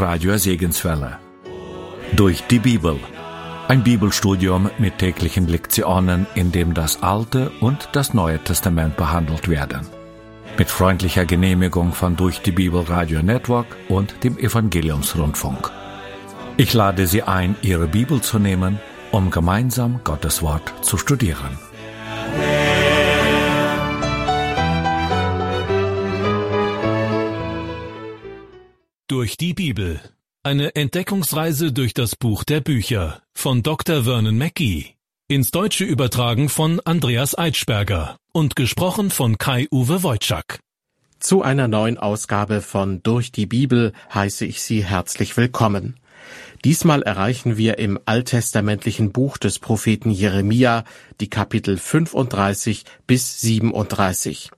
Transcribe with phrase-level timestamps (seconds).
[0.00, 1.18] Radio Segenswelle.
[2.16, 2.98] Durch die Bibel.
[3.68, 9.86] Ein Bibelstudium mit täglichen Lektionen, in dem das Alte und das Neue Testament behandelt werden.
[10.56, 15.70] Mit freundlicher Genehmigung von Durch die Bibel Radio Network und dem Evangeliumsrundfunk.
[16.56, 18.80] Ich lade Sie ein, Ihre Bibel zu nehmen,
[19.10, 21.58] um gemeinsam Gottes Wort zu studieren.
[29.10, 30.00] Durch die Bibel.
[30.44, 34.04] Eine Entdeckungsreise durch das Buch der Bücher von Dr.
[34.04, 34.94] Vernon Mackey.
[35.26, 40.60] Ins Deutsche übertragen von Andreas Eitschberger und gesprochen von Kai-Uwe Wojczak.
[41.18, 45.98] Zu einer neuen Ausgabe von Durch die Bibel heiße ich Sie herzlich willkommen.
[46.64, 50.84] Diesmal erreichen wir im alttestamentlichen Buch des Propheten Jeremia
[51.20, 54.52] die Kapitel 35 bis 37.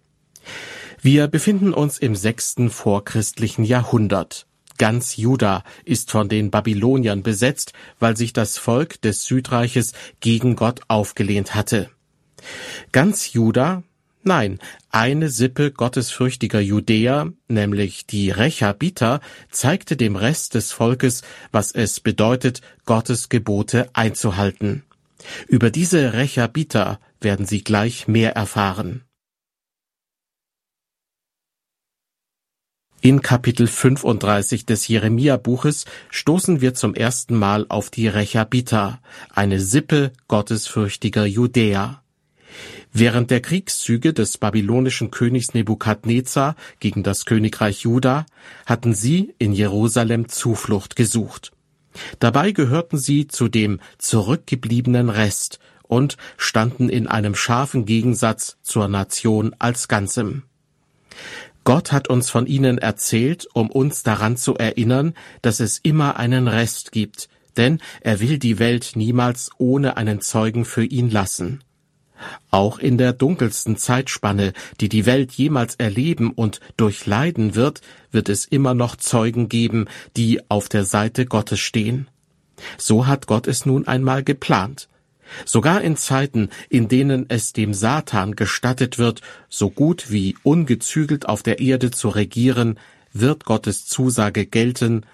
[1.04, 4.46] Wir befinden uns im sechsten vorchristlichen Jahrhundert.
[4.78, 10.80] Ganz Juda ist von den Babyloniern besetzt, weil sich das Volk des Südreiches gegen Gott
[10.86, 11.90] aufgelehnt hatte.
[12.92, 13.82] Ganz Juda,
[14.22, 21.98] nein, eine Sippe gottesfürchtiger Judäer, nämlich die Rechabiter, zeigte dem Rest des Volkes, was es
[21.98, 24.84] bedeutet, Gottes Gebote einzuhalten.
[25.48, 29.02] Über diese Rechabiter werden Sie gleich mehr erfahren.
[33.04, 40.12] In Kapitel 35 des Jeremia-Buches stoßen wir zum ersten Mal auf die Rechabiter, eine Sippe
[40.28, 42.00] gottesfürchtiger Judäer.
[42.92, 48.24] Während der Kriegszüge des babylonischen Königs Nebukadnezar gegen das Königreich Juda
[48.66, 51.50] hatten sie in Jerusalem Zuflucht gesucht.
[52.20, 59.56] Dabei gehörten sie zu dem zurückgebliebenen Rest und standen in einem scharfen Gegensatz zur Nation
[59.58, 60.44] als Ganzem.
[61.64, 66.48] Gott hat uns von ihnen erzählt, um uns daran zu erinnern, dass es immer einen
[66.48, 71.62] Rest gibt, denn er will die Welt niemals ohne einen Zeugen für ihn lassen.
[72.50, 77.80] Auch in der dunkelsten Zeitspanne, die die Welt jemals erleben und durchleiden wird,
[78.10, 79.86] wird es immer noch Zeugen geben,
[80.16, 82.08] die auf der Seite Gottes stehen.
[82.78, 84.88] So hat Gott es nun einmal geplant.
[85.44, 91.42] Sogar in Zeiten, in denen es dem Satan gestattet wird, so gut wie ungezügelt auf
[91.42, 92.78] der Erde zu regieren,
[93.12, 95.04] wird Gottes Zusage gelten,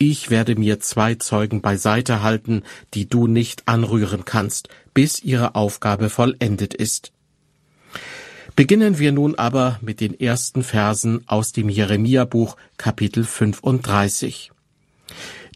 [0.00, 2.62] ich werde mir zwei Zeugen beiseite halten,
[2.94, 7.12] die du nicht anrühren kannst, bis ihre Aufgabe vollendet ist.
[8.54, 14.52] Beginnen wir nun aber mit den ersten Versen aus dem Jeremia-Buch Kapitel 35.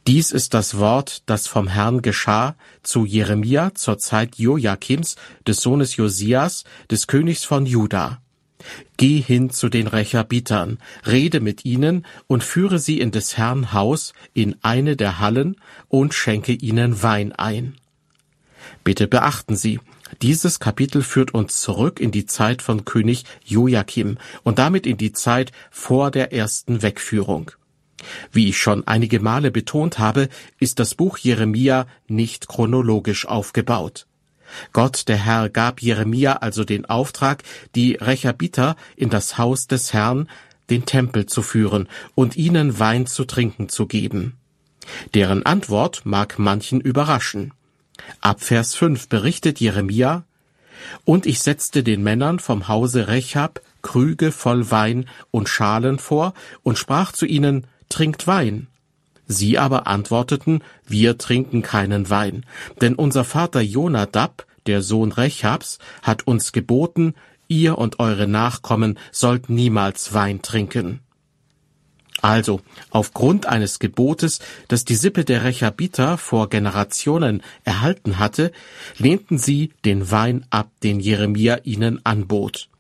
[0.09, 5.15] Dies ist das Wort, das vom Herrn geschah zu Jeremia zur Zeit Joachims,
[5.47, 8.21] des Sohnes Josias, des Königs von Juda.
[8.97, 14.13] Geh hin zu den Rechabitern, rede mit ihnen und führe sie in des Herrn Haus
[14.35, 15.57] in eine der Hallen
[15.89, 17.77] und schenke ihnen Wein ein.
[18.83, 19.79] Bitte beachten Sie,
[20.21, 25.13] dieses Kapitel führt uns zurück in die Zeit von König Joachim und damit in die
[25.13, 27.53] Zeit vor der ersten Wegführung.
[28.31, 34.07] Wie ich schon einige Male betont habe, ist das Buch Jeremia nicht chronologisch aufgebaut.
[34.73, 37.43] Gott der Herr gab Jeremia also den Auftrag,
[37.75, 40.29] die Rechabiter in das Haus des Herrn,
[40.71, 44.37] den Tempel zu führen und ihnen Wein zu trinken zu geben.
[45.15, 47.53] Deren Antwort mag manchen überraschen.
[48.21, 50.25] Ab Vers 5 berichtet Jeremia,
[51.05, 56.79] Und ich setzte den Männern vom Hause Rechab Krüge voll Wein und Schalen vor und
[56.79, 58.69] sprach zu ihnen, trinkt Wein.
[59.27, 62.47] Sie aber antworteten, wir trinken keinen Wein,
[62.81, 67.15] denn unser Vater Jonadab, der Sohn Rechabs, hat uns geboten,
[67.49, 71.01] ihr und eure Nachkommen sollt niemals Wein trinken.
[72.23, 74.39] Also, aufgrund eines Gebotes,
[74.69, 78.53] das die Sippe der Rechabiter vor Generationen erhalten hatte,
[78.97, 82.71] lehnten sie den Wein ab, den Jeremia ihnen anbot.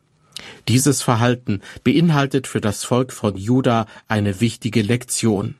[0.69, 5.57] Dieses Verhalten beinhaltet für das Volk von Juda eine wichtige Lektion.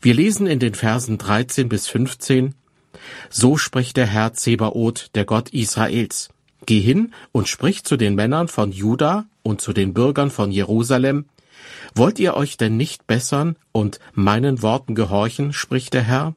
[0.00, 2.54] Wir lesen in den Versen 13 bis 15,
[3.30, 6.28] So spricht der Herr Zebaoth, der Gott Israels.
[6.66, 11.26] Geh hin und sprich zu den Männern von Juda und zu den Bürgern von Jerusalem.
[11.94, 16.34] Wollt ihr euch denn nicht bessern und meinen Worten gehorchen, spricht der Herr?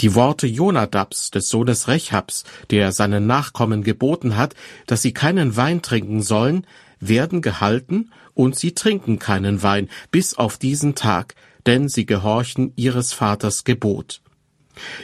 [0.00, 4.54] Die Worte Jonadabs, des Sohnes Rechabs, der seinen Nachkommen geboten hat,
[4.86, 6.66] dass sie keinen Wein trinken sollen,
[7.00, 13.14] werden gehalten, und sie trinken keinen Wein bis auf diesen Tag, denn sie gehorchen ihres
[13.14, 14.20] Vaters Gebot.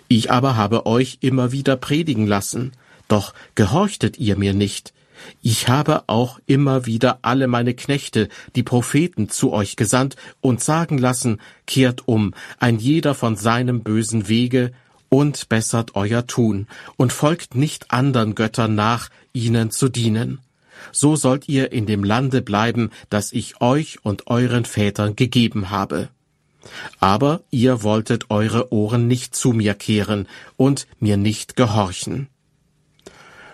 [0.07, 2.73] Ich aber habe euch immer wieder predigen lassen,
[3.09, 4.93] doch gehorchtet ihr mir nicht.
[5.43, 10.99] Ich habe auch immer wieder alle meine Knechte, die Propheten, zu euch gesandt und sagen
[10.99, 14.73] lassen, kehrt um, ein jeder von seinem bösen Wege,
[15.09, 16.67] und bessert euer Tun,
[16.97, 20.41] und folgt nicht andern Göttern nach, ihnen zu dienen.
[20.91, 26.09] So sollt ihr in dem Lande bleiben, das ich euch und euren Vätern gegeben habe.
[26.99, 32.29] Aber ihr wolltet eure Ohren nicht zu mir kehren und mir nicht gehorchen.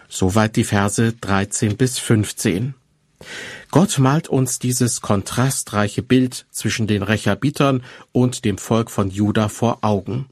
[0.08, 2.74] Soweit die Verse 13 bis 15.
[3.70, 7.82] Gott malt uns dieses kontrastreiche Bild zwischen den Rechabitern
[8.12, 10.26] und dem Volk von Juda vor Augen.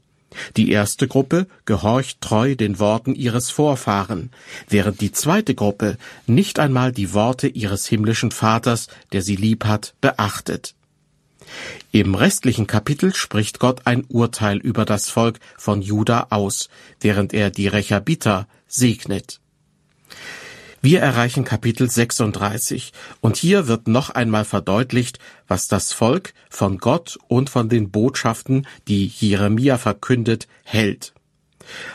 [0.55, 4.31] Die erste Gruppe gehorcht treu den Worten ihres Vorfahren,
[4.67, 9.93] während die zweite Gruppe nicht einmal die Worte ihres himmlischen Vaters, der sie lieb hat,
[10.01, 10.75] beachtet.
[11.91, 16.69] Im restlichen Kapitel spricht Gott ein Urteil über das Volk von Juda aus,
[16.99, 19.39] während er die Rechabiter segnet.
[20.81, 27.17] Wir erreichen Kapitel 36 und hier wird noch einmal verdeutlicht, was das Volk von Gott
[27.27, 31.13] und von den Botschaften, die Jeremia verkündet, hält.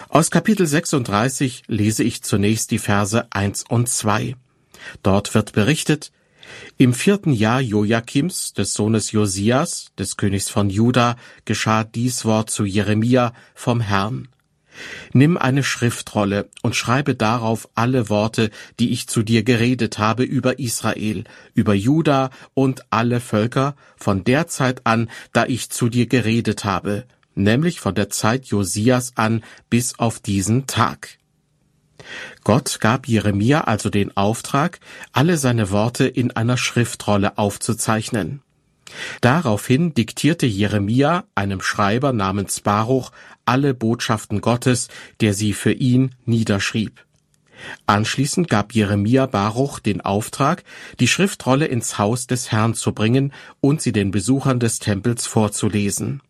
[0.09, 4.37] Aus Kapitel 36 lese ich zunächst die Verse 1 und 2.
[5.03, 6.13] Dort wird berichtet,
[6.77, 12.65] im vierten Jahr Joachims, des Sohnes Josias, des Königs von Juda, geschah dies Wort zu
[12.65, 14.29] Jeremia vom Herrn.
[15.13, 20.59] Nimm eine Schriftrolle und schreibe darauf alle Worte, die ich zu dir geredet habe über
[20.59, 21.25] Israel,
[21.55, 27.05] über Juda und alle Völker von der Zeit an, da ich zu dir geredet habe,
[27.35, 31.19] nämlich von der Zeit Josias an bis auf diesen Tag.
[32.45, 34.81] Gott gab Jeremia also den Auftrag,
[35.13, 38.43] alle seine Worte in einer Schriftrolle aufzuzeichnen.
[39.21, 43.11] Daraufhin diktierte Jeremia einem Schreiber namens Baruch
[43.45, 44.89] alle Botschaften Gottes,
[45.21, 47.05] der sie für ihn niederschrieb.
[47.87, 50.65] Anschließend gab Jeremia Baruch den Auftrag,
[51.01, 56.23] die Schriftrolle ins Haus des Herrn zu bringen und sie den Besuchern des Tempels vorzulesen.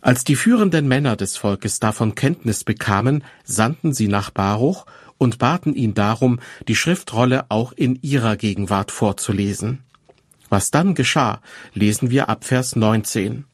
[0.00, 4.84] Als die führenden Männer des Volkes davon Kenntnis bekamen, sandten sie nach Baruch
[5.16, 9.84] und baten ihn darum, die Schriftrolle auch in ihrer Gegenwart vorzulesen.
[10.52, 11.40] Was dann geschah,
[11.72, 13.46] lesen wir ab Vers 19.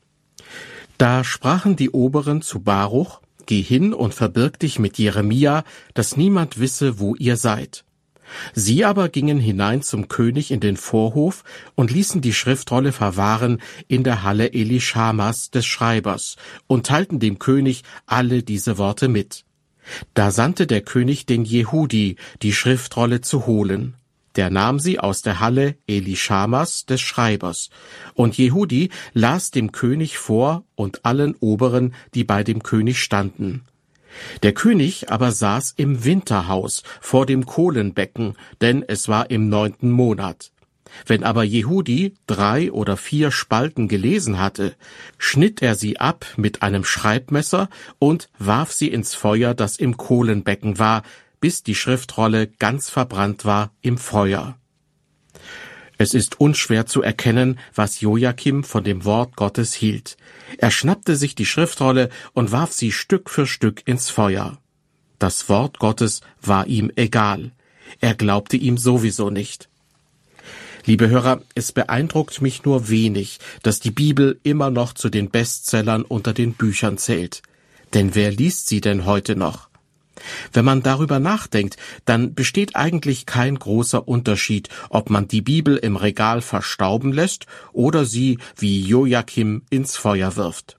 [0.99, 5.63] Da sprachen die Oberen zu Baruch, Geh hin und verbirg dich mit Jeremia,
[5.95, 7.85] dass niemand wisse, wo ihr seid.
[8.53, 11.45] Sie aber gingen hinein zum König in den Vorhof
[11.77, 16.35] und ließen die Schriftrolle verwahren in der Halle Elishamas des Schreibers
[16.67, 19.45] und teilten dem König alle diese Worte mit.
[20.15, 23.95] Da sandte der König den Jehudi, die Schriftrolle zu holen.
[24.39, 27.71] Der nahm sie aus der Halle Elishamas des Schreibers,
[28.15, 33.65] und Jehudi las dem König vor und allen Oberen, die bei dem König standen.
[34.45, 40.53] Der König aber saß im Winterhaus vor dem Kohlenbecken, denn es war im neunten Monat.
[41.05, 44.77] Wenn aber Jehudi drei oder vier Spalten gelesen hatte,
[45.19, 47.69] schnitt er sie ab mit einem Schreibmesser
[47.99, 51.03] und warf sie ins Feuer, das im Kohlenbecken war,
[51.41, 54.59] bis die Schriftrolle ganz verbrannt war im Feuer.
[56.01, 60.17] Es ist unschwer zu erkennen, was Joachim von dem Wort Gottes hielt.
[60.57, 64.59] Er schnappte sich die Schriftrolle und warf sie Stück für Stück ins Feuer.
[65.19, 67.51] Das Wort Gottes war ihm egal.
[68.01, 69.69] Er glaubte ihm sowieso nicht.
[70.85, 76.03] Liebe Hörer, es beeindruckt mich nur wenig, dass die Bibel immer noch zu den Bestsellern
[76.03, 77.43] unter den Büchern zählt.
[77.93, 79.69] Denn wer liest sie denn heute noch?
[80.53, 85.97] Wenn man darüber nachdenkt, dann besteht eigentlich kein großer Unterschied, ob man die Bibel im
[85.97, 90.77] Regal verstauben lässt oder sie wie Joachim ins Feuer wirft.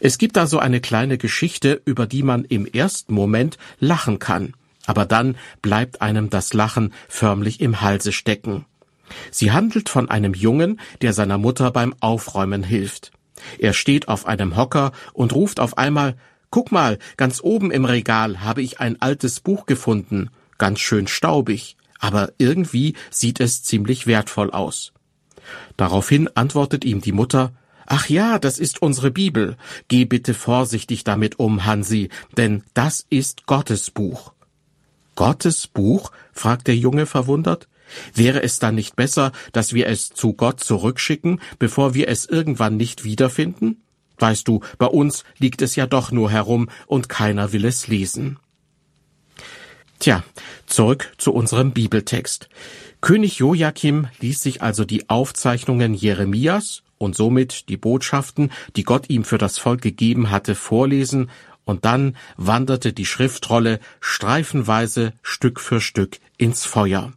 [0.00, 4.54] Es gibt da so eine kleine Geschichte, über die man im ersten Moment lachen kann,
[4.86, 8.64] aber dann bleibt einem das Lachen förmlich im Halse stecken.
[9.30, 13.12] Sie handelt von einem Jungen, der seiner Mutter beim Aufräumen hilft.
[13.58, 16.16] Er steht auf einem Hocker und ruft auf einmal
[16.50, 21.76] Guck mal, ganz oben im Regal habe ich ein altes Buch gefunden, ganz schön staubig,
[22.00, 24.92] aber irgendwie sieht es ziemlich wertvoll aus.
[25.76, 27.52] Daraufhin antwortet ihm die Mutter
[27.92, 29.56] Ach ja, das ist unsere Bibel.
[29.88, 34.32] Geh bitte vorsichtig damit um, Hansi, denn das ist Gottes Buch.
[35.16, 36.12] Gottes Buch?
[36.32, 37.66] fragt der Junge verwundert.
[38.14, 42.76] Wäre es dann nicht besser, dass wir es zu Gott zurückschicken, bevor wir es irgendwann
[42.76, 43.82] nicht wiederfinden?
[44.20, 48.38] Weißt du, bei uns liegt es ja doch nur herum und keiner will es lesen.
[49.98, 50.24] Tja,
[50.66, 52.48] zurück zu unserem Bibeltext.
[53.00, 59.24] König Joachim ließ sich also die Aufzeichnungen Jeremias und somit die Botschaften, die Gott ihm
[59.24, 61.30] für das Volk gegeben hatte, vorlesen,
[61.64, 67.12] und dann wanderte die Schriftrolle streifenweise Stück für Stück ins Feuer.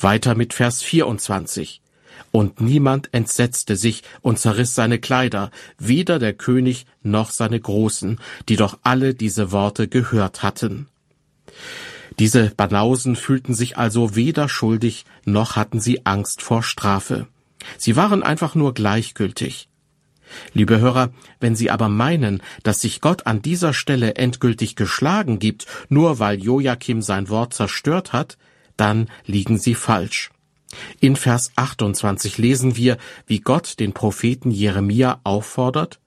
[0.00, 1.82] Weiter mit Vers 24.
[2.30, 8.56] Und niemand entsetzte sich und zerriss seine Kleider, weder der König noch seine Großen, die
[8.56, 10.88] doch alle diese Worte gehört hatten.
[12.18, 17.28] Diese Banausen fühlten sich also weder schuldig, noch hatten sie Angst vor Strafe.
[17.76, 19.68] Sie waren einfach nur gleichgültig.
[20.52, 21.10] Liebe Hörer,
[21.40, 26.38] wenn Sie aber meinen, dass sich Gott an dieser Stelle endgültig geschlagen gibt, nur weil
[26.42, 28.36] Joachim sein Wort zerstört hat,
[28.76, 30.30] dann liegen Sie falsch.
[31.00, 35.98] In Vers 28 lesen wir, wie Gott den Propheten Jeremia auffordert,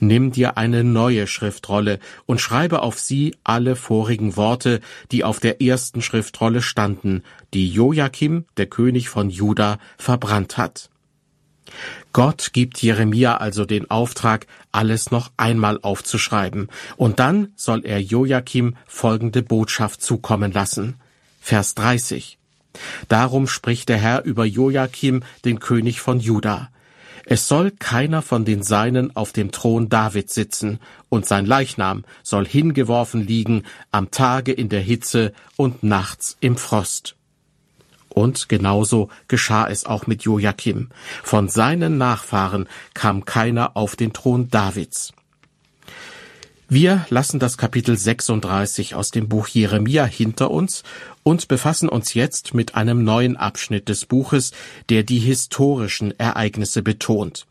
[0.00, 4.80] Nimm dir eine neue Schriftrolle und schreibe auf sie alle vorigen Worte,
[5.12, 7.22] die auf der ersten Schriftrolle standen,
[7.54, 10.90] die Joachim, der König von Juda, verbrannt hat.
[12.14, 18.74] Gott gibt Jeremia also den Auftrag, alles noch einmal aufzuschreiben, und dann soll er Joachim
[18.86, 20.96] folgende Botschaft zukommen lassen.
[21.40, 22.38] Vers 30.
[23.08, 26.70] Darum spricht der Herr über Joachim, den König von Juda.
[27.30, 32.46] Es soll keiner von den Seinen auf dem Thron David sitzen, und sein Leichnam soll
[32.46, 37.16] hingeworfen liegen am Tage in der Hitze und nachts im Frost.
[38.08, 40.88] Und genauso geschah es auch mit Joachim.
[41.22, 45.12] Von seinen Nachfahren kam keiner auf den Thron Davids.
[46.70, 50.82] Wir lassen das Kapitel 36 aus dem Buch Jeremia hinter uns
[51.22, 54.52] und befassen uns jetzt mit einem neuen Abschnitt des Buches,
[54.90, 57.46] der die historischen Ereignisse betont.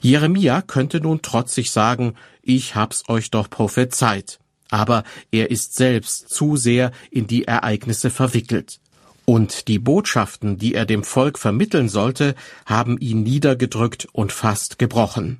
[0.00, 4.40] Jeremia könnte nun trotzig sagen, ich hab's euch doch prophezeit.
[4.70, 8.80] Aber er ist selbst zu sehr in die Ereignisse verwickelt.
[9.24, 12.34] Und die Botschaften, die er dem Volk vermitteln sollte,
[12.66, 15.38] haben ihn niedergedrückt und fast gebrochen.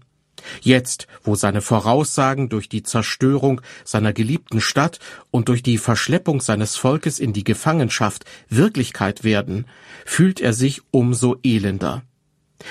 [0.61, 4.99] Jetzt, wo seine Voraussagen durch die Zerstörung seiner geliebten Stadt
[5.31, 9.67] und durch die Verschleppung seines Volkes in die Gefangenschaft Wirklichkeit werden,
[10.05, 12.03] fühlt er sich umso elender.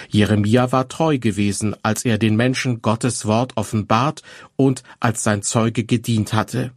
[0.09, 4.21] Jeremia war treu gewesen, als er den Menschen Gottes Wort offenbart
[4.55, 6.71] und als sein Zeuge gedient hatte.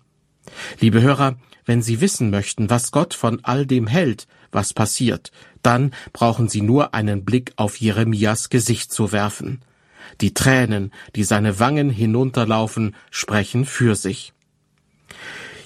[0.80, 5.32] Liebe Hörer, wenn Sie wissen möchten, was Gott von all dem hält, was passiert,
[5.62, 9.60] dann brauchen Sie nur einen Blick auf Jeremias Gesicht zu werfen.
[10.20, 14.32] Die Tränen, die seine Wangen hinunterlaufen, sprechen für sich.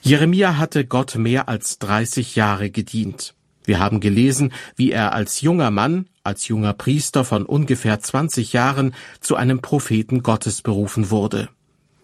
[0.02, 3.34] Jeremia hatte Gott mehr als 30 Jahre gedient.
[3.64, 8.94] Wir haben gelesen, wie er als junger Mann, als junger Priester von ungefähr 20 Jahren
[9.20, 11.50] zu einem Propheten Gottes berufen wurde.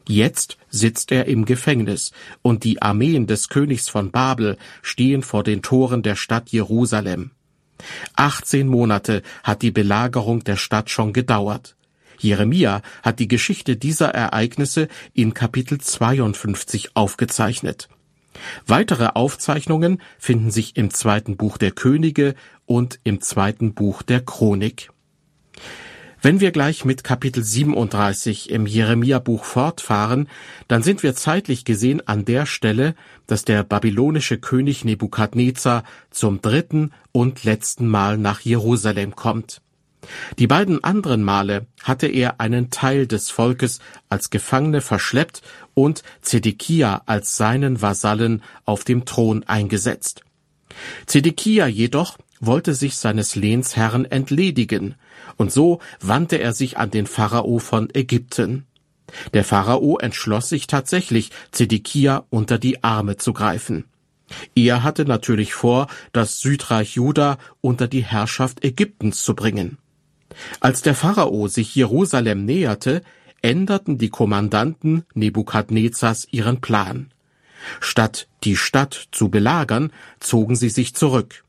[0.07, 2.13] Jetzt sitzt er im Gefängnis,
[2.43, 7.31] und die Armeen des Königs von Babel stehen vor den Toren der Stadt Jerusalem.
[8.17, 11.77] 18 Monate hat die Belagerung der Stadt schon gedauert.
[12.25, 17.89] Jeremia hat die Geschichte dieser Ereignisse in Kapitel 52 aufgezeichnet.
[18.67, 22.35] Weitere Aufzeichnungen finden sich im zweiten Buch der Könige
[22.67, 24.91] und im zweiten Buch der Chronik.
[26.25, 30.27] Wenn wir gleich mit Kapitel 37 im Jeremia-Buch fortfahren,
[30.69, 32.95] dann sind wir zeitlich gesehen an der Stelle,
[33.27, 39.61] dass der babylonische König Nebukadnezar zum dritten und letzten Mal nach Jerusalem kommt.
[40.39, 45.43] Die beiden anderen Male hatte er einen Teil des Volkes als Gefangene verschleppt
[45.75, 50.23] und Zedekia als seinen Vasallen auf dem Thron eingesetzt.
[51.07, 54.97] Zedekia jedoch wollte sich seines Lehnsherrn entledigen,
[55.37, 58.67] und so wandte er sich an den Pharao von Ägypten.
[59.33, 63.85] Der Pharao entschloss sich tatsächlich, Zedekia unter die Arme zu greifen.
[64.55, 69.79] Er hatte natürlich vor, das Südreich Juda unter die Herrschaft Ägyptens zu bringen.
[70.61, 73.03] Als der Pharao sich Jerusalem näherte,
[73.43, 77.11] änderten die Kommandanten Nebukadnezars ihren Plan.
[77.81, 81.45] Statt die Stadt zu belagern, zogen sie sich zurück.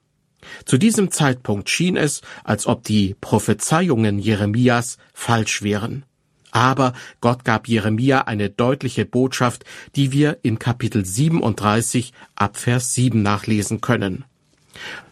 [0.66, 6.04] Zu diesem Zeitpunkt schien es, als ob die Prophezeiungen Jeremias falsch wären.
[6.52, 9.66] Aber Gott gab Jeremia eine deutliche Botschaft,
[9.96, 14.24] die wir in Kapitel 37 ab Vers 7 nachlesen können.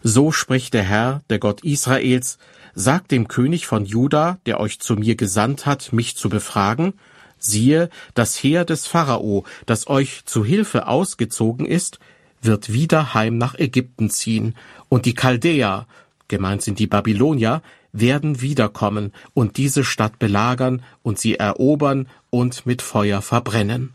[0.03, 2.37] So spricht der Herr, der Gott Israels,
[2.75, 6.93] sagt dem König von Juda, der euch zu mir gesandt hat, mich zu befragen,
[7.37, 11.99] siehe, das Heer des Pharao, das euch zu Hilfe ausgezogen ist,
[12.41, 14.55] wird wieder heim nach Ägypten ziehen,
[14.89, 15.87] und die Chaldäer,
[16.27, 17.61] gemeint sind die Babylonier,
[17.91, 23.93] werden wiederkommen und diese Stadt belagern und sie erobern und mit Feuer verbrennen.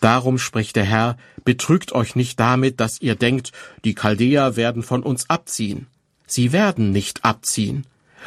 [0.00, 3.52] Darum spricht der Herr, betrügt euch nicht damit, dass ihr denkt,
[3.84, 5.86] die Chaldäer werden von uns abziehen.
[6.26, 7.86] Sie werden nicht abziehen.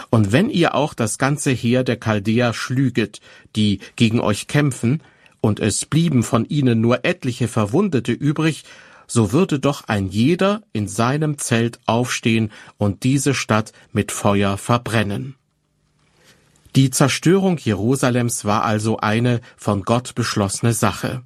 [0.09, 3.19] Und wenn ihr auch das ganze Heer der Chaldäer schlüget,
[3.55, 5.01] die gegen euch kämpfen,
[5.41, 8.63] und es blieben von ihnen nur etliche Verwundete übrig,
[9.07, 15.35] so würde doch ein jeder in seinem Zelt aufstehen und diese Stadt mit Feuer verbrennen.
[16.75, 21.23] Die Zerstörung Jerusalems war also eine von Gott beschlossene Sache.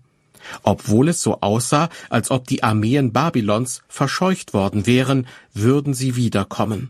[0.64, 6.90] Obwohl es so aussah, als ob die Armeen Babylons verscheucht worden wären, würden sie wiederkommen.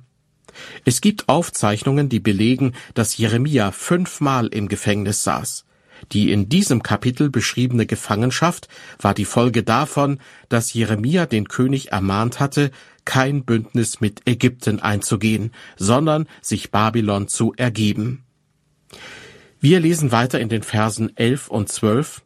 [0.86, 5.65] Es gibt Aufzeichnungen, die belegen, dass Jeremia fünfmal im Gefängnis saß.
[6.12, 8.67] Die in diesem Kapitel beschriebene Gefangenschaft
[9.00, 10.19] war die Folge davon,
[10.50, 12.72] dass Jeremia den König ermahnt hatte,
[13.05, 18.24] kein Bündnis mit Ägypten einzugehen, sondern sich Babylon zu ergeben.
[19.60, 22.22] Wir lesen weiter in den Versen 11 und 12.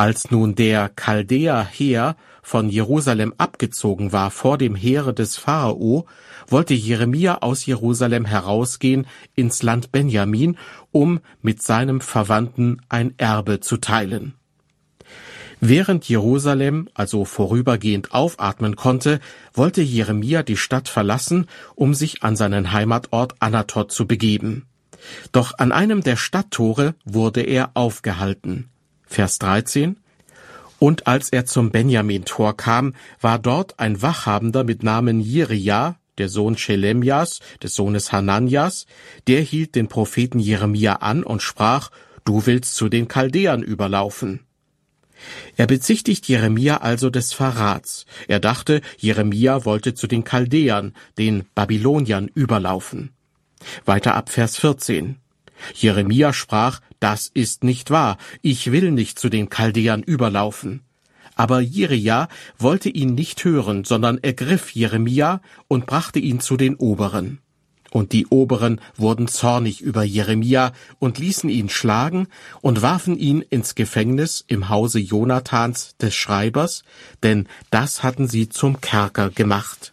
[0.00, 6.06] Als nun der Chaldäer Heer von Jerusalem abgezogen war vor dem Heere des Pharao,
[6.46, 10.56] wollte Jeremia aus Jerusalem herausgehen ins Land Benjamin,
[10.92, 14.34] um mit seinem Verwandten ein Erbe zu teilen.
[15.58, 19.18] Während Jerusalem also vorübergehend aufatmen konnte,
[19.52, 24.66] wollte Jeremia die Stadt verlassen, um sich an seinen Heimatort Anatot zu begeben.
[25.32, 28.70] Doch an einem der Stadttore wurde er aufgehalten.
[29.08, 29.96] Vers 13
[30.78, 36.56] Und als er zum Benjamin-Tor kam, war dort ein Wachhabender mit Namen Jiria, der Sohn
[36.56, 38.86] Schelemjas, des Sohnes Hananias,
[39.26, 41.90] der hielt den Propheten Jeremia an und sprach,
[42.24, 44.40] Du willst zu den Chaldäern überlaufen.
[45.56, 48.04] Er bezichtigt Jeremia also des Verrats.
[48.28, 53.10] Er dachte, Jeremia wollte zu den Chaldäern, den Babyloniern, überlaufen.
[53.84, 55.16] Weiter ab Vers 14.
[55.74, 60.82] Jeremia sprach, das ist nicht wahr, ich will nicht zu den Chaldäern überlaufen.
[61.34, 67.38] Aber Jeria wollte ihn nicht hören, sondern ergriff Jeremia und brachte ihn zu den Oberen.
[67.90, 72.26] Und die Oberen wurden zornig über Jeremia und ließen ihn schlagen
[72.60, 76.82] und warfen ihn ins Gefängnis im Hause Jonathans des Schreibers,
[77.22, 79.92] denn das hatten sie zum Kerker gemacht.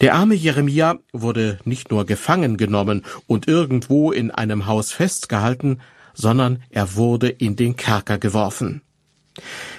[0.00, 5.80] Der arme Jeremia wurde nicht nur gefangen genommen und irgendwo in einem Haus festgehalten,
[6.14, 8.82] sondern er wurde in den Kerker geworfen.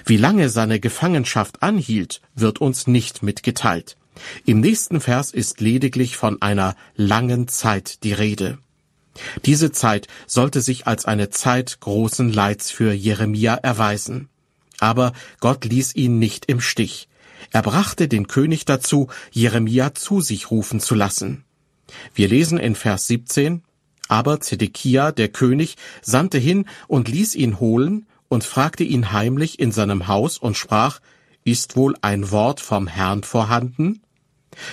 [0.04, 3.96] Wie lange seine Gefangenschaft anhielt, wird uns nicht mitgeteilt.
[4.44, 8.58] Im nächsten Vers ist lediglich von einer langen Zeit die Rede.
[9.44, 14.28] Diese Zeit sollte sich als eine Zeit großen Leids für Jeremia erweisen.
[14.80, 17.08] Aber Gott ließ ihn nicht im Stich.
[17.50, 21.44] Er brachte den König dazu, Jeremia zu sich rufen zu lassen.
[22.14, 23.62] Wir lesen in Vers 17,
[24.08, 29.72] aber Zedekia, der König, sandte hin und ließ ihn holen und fragte ihn heimlich in
[29.72, 31.00] seinem Haus und sprach,
[31.44, 34.00] ist wohl ein Wort vom Herrn vorhanden?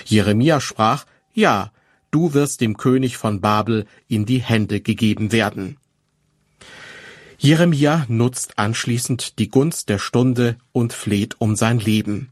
[0.04, 1.04] Jeremia sprach,
[1.34, 1.70] ja,
[2.10, 5.76] du wirst dem König von Babel in die Hände gegeben werden.
[7.38, 12.31] Jeremia nutzt anschließend die Gunst der Stunde und fleht um sein Leben.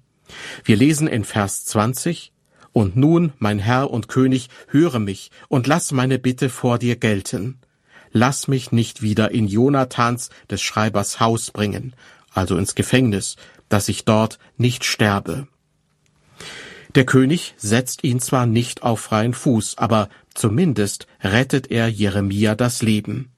[0.65, 2.33] Wir lesen in Vers 20,
[2.73, 7.61] Und nun, mein Herr und König, höre mich und lass meine Bitte vor dir gelten
[8.13, 11.95] lass mich nicht wieder in Jonathans des Schreibers Haus bringen,
[12.33, 13.37] also ins Gefängnis,
[13.69, 15.47] dass ich dort nicht sterbe.
[16.95, 22.83] Der König setzt ihn zwar nicht auf freien Fuß, aber zumindest rettet er Jeremia das
[22.83, 23.31] Leben.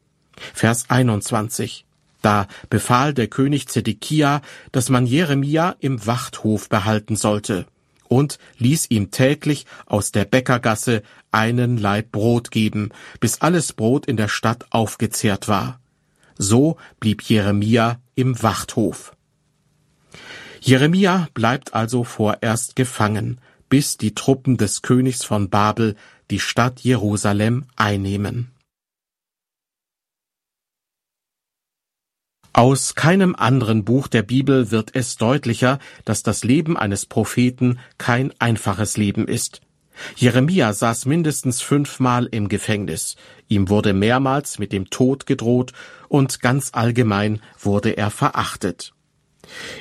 [0.54, 1.84] Vers 21.
[2.22, 7.66] Da befahl der König Zedekia, dass man Jeremia im Wachthof behalten sollte
[8.08, 14.16] und ließ ihm täglich aus der Bäckergasse einen Laib Brot geben, bis alles Brot in
[14.16, 15.80] der Stadt aufgezehrt war.
[16.38, 19.16] So blieb Jeremia im Wachthof.
[20.60, 25.96] Jeremia bleibt also vorerst gefangen, bis die Truppen des Königs von Babel
[26.30, 28.51] die Stadt Jerusalem einnehmen.
[32.54, 38.32] Aus keinem anderen Buch der Bibel wird es deutlicher, dass das Leben eines Propheten kein
[38.38, 39.62] einfaches Leben ist.
[40.16, 43.16] Jeremia saß mindestens fünfmal im Gefängnis,
[43.48, 45.72] ihm wurde mehrmals mit dem Tod gedroht
[46.08, 48.92] und ganz allgemein wurde er verachtet.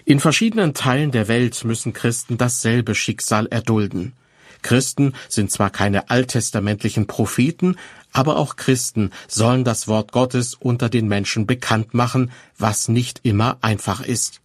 [0.05, 4.13] In verschiedenen Teilen der Welt müssen Christen dasselbe Schicksal erdulden.
[4.61, 7.77] Christen sind zwar keine alttestamentlichen Propheten,
[8.11, 13.57] aber auch Christen sollen das Wort Gottes unter den Menschen bekannt machen, was nicht immer
[13.61, 14.41] einfach ist.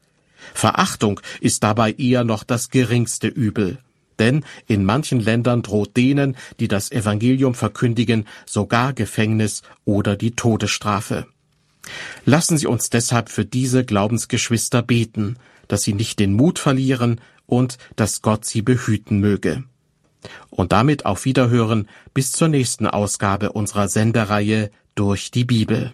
[0.54, 3.78] Verachtung ist dabei eher noch das geringste Übel.
[4.18, 11.26] Denn in manchen Ländern droht denen, die das Evangelium verkündigen, sogar Gefängnis oder die Todesstrafe.
[12.24, 15.36] Lassen Sie uns deshalb für diese Glaubensgeschwister beten,
[15.68, 19.64] dass sie nicht den Mut verlieren und dass Gott sie behüten möge.
[20.50, 25.92] Und damit auf Wiederhören bis zur nächsten Ausgabe unserer Sendereihe durch die Bibel.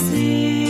[0.00, 0.69] See.